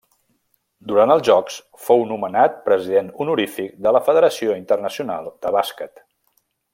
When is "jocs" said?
1.27-1.57